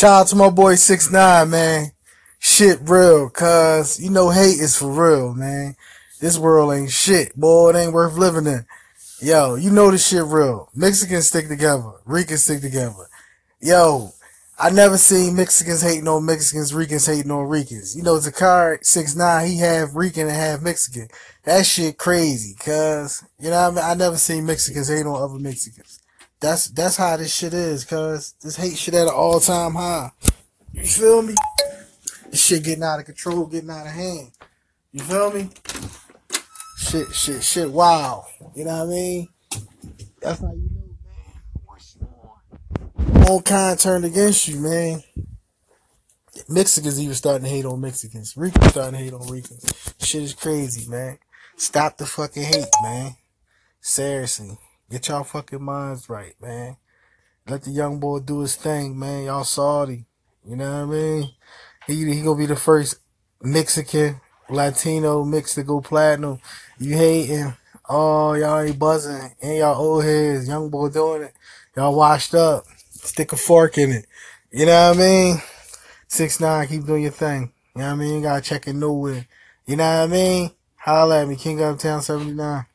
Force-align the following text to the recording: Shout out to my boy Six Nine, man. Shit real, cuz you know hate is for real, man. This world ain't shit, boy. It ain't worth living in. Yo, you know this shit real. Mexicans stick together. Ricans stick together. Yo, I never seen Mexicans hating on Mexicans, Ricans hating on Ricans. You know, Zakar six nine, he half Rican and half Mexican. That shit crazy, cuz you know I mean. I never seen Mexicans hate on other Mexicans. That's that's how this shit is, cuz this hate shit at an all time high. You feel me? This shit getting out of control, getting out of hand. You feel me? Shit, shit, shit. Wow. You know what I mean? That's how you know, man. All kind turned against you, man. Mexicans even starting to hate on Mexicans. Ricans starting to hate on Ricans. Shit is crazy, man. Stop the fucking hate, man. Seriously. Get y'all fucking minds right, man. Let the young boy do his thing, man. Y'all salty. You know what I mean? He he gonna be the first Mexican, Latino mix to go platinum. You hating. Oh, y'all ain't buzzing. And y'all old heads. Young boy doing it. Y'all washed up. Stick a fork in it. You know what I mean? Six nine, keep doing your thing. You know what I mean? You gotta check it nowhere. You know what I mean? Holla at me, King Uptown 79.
Shout 0.00 0.22
out 0.22 0.26
to 0.28 0.36
my 0.36 0.48
boy 0.48 0.76
Six 0.76 1.10
Nine, 1.10 1.50
man. 1.50 1.92
Shit 2.38 2.78
real, 2.84 3.28
cuz 3.28 4.00
you 4.00 4.08
know 4.08 4.30
hate 4.30 4.58
is 4.58 4.74
for 4.74 4.90
real, 4.90 5.34
man. 5.34 5.76
This 6.22 6.38
world 6.38 6.72
ain't 6.72 6.90
shit, 6.90 7.36
boy. 7.36 7.68
It 7.68 7.76
ain't 7.76 7.92
worth 7.92 8.14
living 8.14 8.46
in. 8.46 8.64
Yo, 9.20 9.56
you 9.56 9.70
know 9.70 9.90
this 9.90 10.08
shit 10.08 10.24
real. 10.24 10.70
Mexicans 10.74 11.26
stick 11.26 11.48
together. 11.48 11.92
Ricans 12.06 12.44
stick 12.44 12.62
together. 12.62 13.10
Yo, 13.60 14.14
I 14.58 14.70
never 14.70 14.96
seen 14.96 15.36
Mexicans 15.36 15.82
hating 15.82 16.08
on 16.08 16.24
Mexicans, 16.24 16.72
Ricans 16.72 17.04
hating 17.04 17.30
on 17.30 17.46
Ricans. 17.46 17.94
You 17.94 18.02
know, 18.02 18.14
Zakar 18.14 18.82
six 18.82 19.14
nine, 19.14 19.48
he 19.48 19.58
half 19.58 19.90
Rican 19.94 20.28
and 20.28 20.34
half 20.34 20.62
Mexican. 20.62 21.08
That 21.44 21.66
shit 21.66 21.98
crazy, 21.98 22.54
cuz 22.54 23.22
you 23.38 23.50
know 23.50 23.68
I 23.68 23.68
mean. 23.68 23.84
I 23.84 23.92
never 23.92 24.16
seen 24.16 24.46
Mexicans 24.46 24.88
hate 24.88 25.04
on 25.04 25.22
other 25.22 25.38
Mexicans. 25.38 26.00
That's 26.40 26.68
that's 26.68 26.96
how 26.96 27.16
this 27.16 27.34
shit 27.34 27.52
is, 27.52 27.84
cuz 27.84 28.34
this 28.40 28.56
hate 28.56 28.76
shit 28.76 28.94
at 28.94 29.06
an 29.06 29.12
all 29.14 29.40
time 29.40 29.74
high. 29.74 30.12
You 30.72 30.86
feel 30.86 31.22
me? 31.22 31.34
This 32.30 32.44
shit 32.44 32.64
getting 32.64 32.84
out 32.84 33.00
of 33.00 33.06
control, 33.06 33.46
getting 33.46 33.70
out 33.70 33.86
of 33.86 33.92
hand. 33.92 34.30
You 34.92 35.00
feel 35.00 35.32
me? 35.32 35.50
Shit, 36.78 37.12
shit, 37.12 37.42
shit. 37.42 37.70
Wow. 37.70 38.26
You 38.54 38.64
know 38.64 38.78
what 38.78 38.88
I 38.88 38.90
mean? 38.90 39.28
That's 40.20 40.40
how 40.40 40.52
you 40.52 40.70
know, 40.74 40.96
man. 43.04 43.28
All 43.28 43.42
kind 43.42 43.78
turned 43.78 44.04
against 44.04 44.48
you, 44.48 44.58
man. 44.60 45.02
Mexicans 46.48 47.00
even 47.00 47.14
starting 47.14 47.44
to 47.44 47.50
hate 47.50 47.64
on 47.64 47.80
Mexicans. 47.80 48.36
Ricans 48.36 48.70
starting 48.70 48.98
to 48.98 49.04
hate 49.04 49.12
on 49.12 49.26
Ricans. 49.28 49.94
Shit 50.00 50.22
is 50.22 50.34
crazy, 50.34 50.88
man. 50.90 51.18
Stop 51.56 51.96
the 51.96 52.06
fucking 52.06 52.42
hate, 52.42 52.66
man. 52.82 53.16
Seriously. 53.80 54.58
Get 54.90 55.06
y'all 55.06 55.22
fucking 55.22 55.62
minds 55.62 56.08
right, 56.08 56.34
man. 56.42 56.76
Let 57.48 57.62
the 57.62 57.70
young 57.70 58.00
boy 58.00 58.18
do 58.18 58.40
his 58.40 58.56
thing, 58.56 58.98
man. 58.98 59.24
Y'all 59.24 59.44
salty. 59.44 60.04
You 60.44 60.56
know 60.56 60.84
what 60.84 60.96
I 60.96 60.98
mean? 60.98 61.30
He 61.86 62.12
he 62.12 62.22
gonna 62.22 62.36
be 62.36 62.46
the 62.46 62.56
first 62.56 62.96
Mexican, 63.40 64.20
Latino 64.48 65.24
mix 65.24 65.54
to 65.54 65.62
go 65.62 65.80
platinum. 65.80 66.40
You 66.80 66.96
hating. 66.96 67.54
Oh, 67.88 68.32
y'all 68.32 68.62
ain't 68.62 68.80
buzzing. 68.80 69.30
And 69.40 69.58
y'all 69.58 69.80
old 69.80 70.04
heads. 70.04 70.48
Young 70.48 70.68
boy 70.68 70.88
doing 70.88 71.22
it. 71.22 71.34
Y'all 71.76 71.94
washed 71.94 72.34
up. 72.34 72.64
Stick 72.90 73.32
a 73.32 73.36
fork 73.36 73.78
in 73.78 73.92
it. 73.92 74.06
You 74.50 74.66
know 74.66 74.88
what 74.88 74.96
I 74.96 75.00
mean? 75.00 75.42
Six 76.08 76.40
nine, 76.40 76.66
keep 76.66 76.84
doing 76.84 77.04
your 77.04 77.12
thing. 77.12 77.52
You 77.76 77.82
know 77.82 77.86
what 77.86 77.92
I 77.92 77.94
mean? 77.94 78.14
You 78.14 78.22
gotta 78.22 78.40
check 78.42 78.66
it 78.66 78.72
nowhere. 78.72 79.24
You 79.66 79.76
know 79.76 79.84
what 79.84 80.08
I 80.10 80.12
mean? 80.12 80.50
Holla 80.74 81.22
at 81.22 81.28
me, 81.28 81.36
King 81.36 81.62
Uptown 81.62 82.02
79. 82.02 82.66